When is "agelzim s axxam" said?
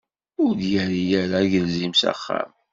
1.43-2.51